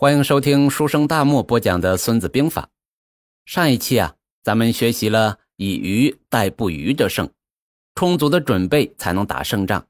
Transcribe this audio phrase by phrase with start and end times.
[0.00, 2.62] 欢迎收听书生大漠播讲的《孙子兵法》。
[3.44, 7.30] 上一期啊，咱们学习了以愚待不愚的胜，
[7.94, 9.86] 充足的准备才能打胜仗，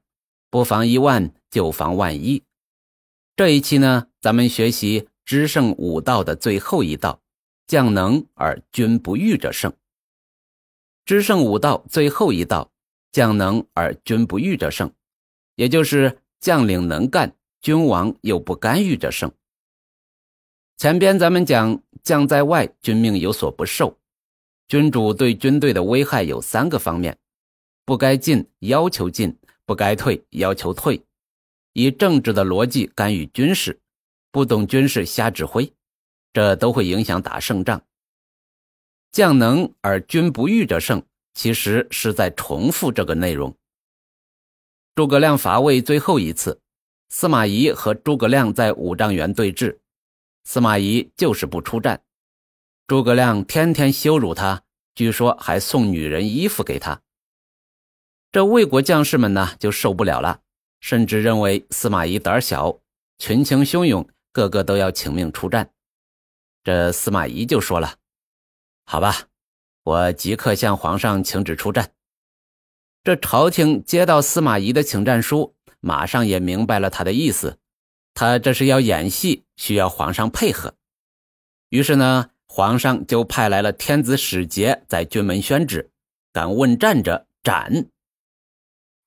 [0.49, 2.43] 不防一万就防万一。
[3.37, 7.21] 这一期呢，咱们学习知胜五道的最后一道，
[7.65, 9.71] 将能而君不欲者胜。
[11.05, 12.69] 知胜五道最后一道，
[13.13, 14.91] 将能而君不欲者胜，
[15.55, 19.31] 也就是将领能干，君王又不干预者胜。
[20.81, 23.95] 前边咱们讲，将在外，君命有所不受。
[24.67, 27.15] 君主对军队的危害有三个方面：
[27.85, 29.29] 不该进，要求进；
[29.63, 30.99] 不该退，要求退。
[31.73, 33.79] 以政治的逻辑干预军事，
[34.31, 35.71] 不懂军事瞎指挥，
[36.33, 37.79] 这都会影响打胜仗。
[39.11, 41.03] 将能而君不欲者胜，
[41.35, 43.55] 其实是在重复这个内容。
[44.95, 46.59] 诸葛亮伐魏最后一次，
[47.09, 49.77] 司马懿和诸葛亮在五丈原对峙。
[50.43, 52.01] 司马懿就是不出战，
[52.87, 54.63] 诸葛亮天天羞辱他，
[54.95, 57.01] 据说还送女人衣服给他。
[58.31, 60.41] 这魏国将士们呢就受不了了，
[60.79, 62.79] 甚至认为司马懿胆小，
[63.17, 65.71] 群情汹涌，个个都要请命出战。
[66.63, 67.97] 这司马懿就说了
[68.85, 69.27] ：“好吧，
[69.83, 71.91] 我即刻向皇上请旨出战。”
[73.03, 77.57] 这朝廷接到司马懿的请战书，马上也明白了他的意思。
[78.21, 80.75] 他这是要演戏，需要皇上配合。
[81.69, 85.89] 于是呢，皇上就派来了天子使节，在军门宣旨：
[86.31, 87.87] 敢问战者斩。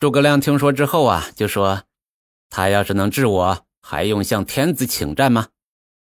[0.01, 1.85] 诸葛亮听说之后啊，就说
[2.51, 5.51] ：“他要是能治我，还用向天子请战吗？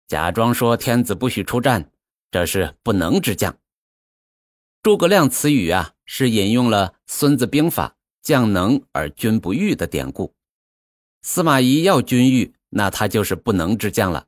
[0.07, 1.91] 假装说天子不许出战，
[2.31, 3.55] 这是不能之将。”
[4.81, 7.89] 诸葛亮此语啊，是引用了《孙子兵法》
[8.27, 10.33] “将能而君不欲”的典故。
[11.21, 12.55] 司马懿要君欲。
[12.69, 14.27] 那他就是不能之将了。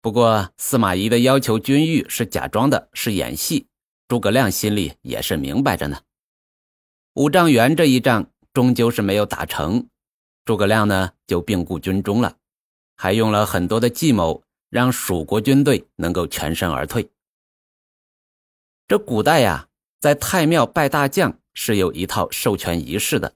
[0.00, 3.66] 不过司马懿的要求军玉是假装的，是演戏。
[4.06, 6.00] 诸葛亮心里也是明白着呢。
[7.14, 9.88] 五丈原这一仗终究是没有打成，
[10.44, 12.36] 诸葛亮呢就病故军中了，
[12.96, 17.10] 还用了很多的计谋，让蜀国军队能够全身而退。
[18.86, 19.68] 这古代呀，
[20.00, 23.34] 在太庙拜大将是有一套授权仪式的。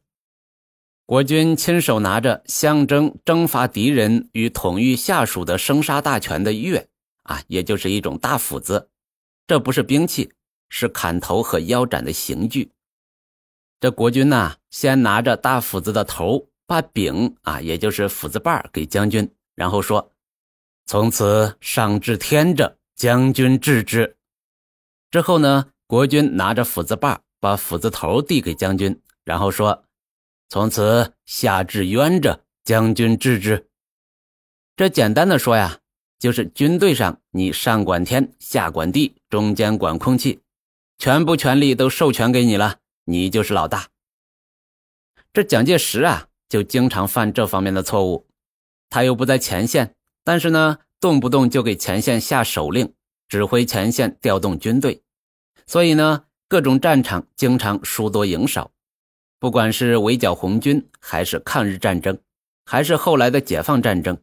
[1.13, 6.87] 国君亲手拿着象征征伐敌人与统御下属的生杀大权的钺
[7.25, 8.89] 啊，也就是一种大斧子，
[9.47, 10.33] 这不是兵器，
[10.71, 12.73] 是砍头和腰斩的刑具。
[13.79, 20.13] 这国君呐，先拿着大斧子的头，把柄啊，也就是斧子把给将军，然后说
[20.89, 24.17] ：“从此上至天者，将军治之。”
[25.13, 29.85] 之后呢，国君拿着斧子把，把斧子头递给将军，然后说。
[30.53, 33.71] 从此下至冤者，将军治之。
[34.77, 35.79] 这简单的说呀，
[36.19, 40.43] 就是军队上你上管天，下管地，中间管空气，
[40.99, 43.89] 全部权力都授权给你了，你就是老大。
[45.33, 48.27] 这蒋介石啊，就经常犯这方面的错误。
[48.91, 52.93] 他又不在前线，但是呢，动不动就给前线下手令，
[53.27, 55.03] 指挥前线调动军队，
[55.67, 58.71] 所以呢，各种战场经常输多赢少。
[59.43, 62.17] 不管是围剿红军，还是抗日战争，
[62.65, 64.17] 还是后来的解放战争，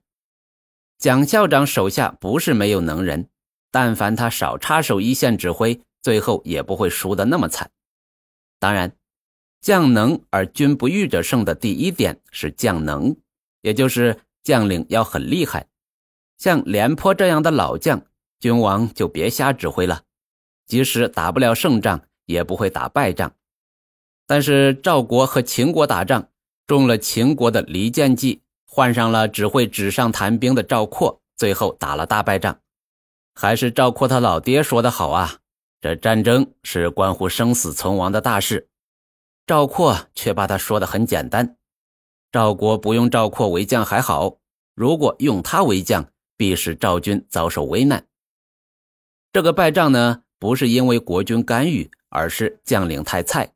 [0.98, 3.28] 蒋校长手下不是没有能人，
[3.70, 7.70] 但凡他少插手一线指挥，最后也不会输得那么惨。
[8.60, 8.96] 当然，
[9.60, 13.14] 将能而君不欲者胜的第一点是将能，
[13.60, 15.68] 也就是将领要很厉害。
[16.38, 18.06] 像廉颇这样的老将，
[18.40, 20.04] 君王就别瞎指挥了，
[20.66, 23.34] 即使打不了胜仗，也不会打败仗。
[24.30, 26.30] 但是赵国和秦国打仗，
[26.68, 32.60] 中了秦国的离间计，换上了只会纸上谈兵的赵括，最后打了大败仗。
[33.34, 35.40] 还是赵括他老爹说的好啊，
[35.82, 38.70] 这战争是关乎生死存亡的大事。
[39.48, 41.58] 赵括却把他说的很简单，
[42.32, 44.38] 赵国不用赵括为将还好，
[44.76, 46.08] 如果用他为将，
[46.38, 48.06] 必使赵军遭受危难。
[49.34, 53.52] 这个败仗呢，不是因为国君干预，而是将领太菜。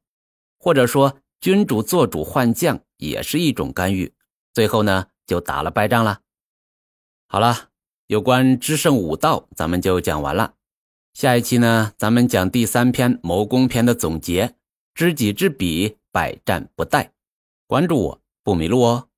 [0.63, 4.13] 或者说，君主做主换将也是一种干预，
[4.53, 6.21] 最后呢就打了败仗了。
[7.27, 7.67] 好了，
[8.07, 10.53] 有关知胜武道，咱们就讲完了。
[11.13, 14.55] 下一期呢，咱们讲第三篇谋攻篇的总结：
[14.95, 17.09] 知己知彼，百战不殆。
[17.67, 19.09] 关注我，不迷路哦。